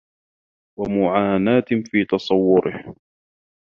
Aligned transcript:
وَمُعَانَاةٍ 0.79 1.63
فِي 1.91 2.05
تَصَوُّرِهِ 2.05 2.95